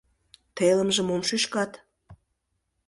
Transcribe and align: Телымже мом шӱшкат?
Телымже 0.55 1.01
мом 1.07 1.21
шӱшкат? 1.29 1.71